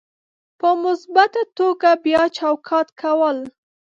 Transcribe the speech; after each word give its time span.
په 0.59 0.69
مثبته 0.83 1.41
توګه 1.57 1.89
بیا 2.05 2.23
چوکاټ 2.37 2.87
کول: 3.01 3.37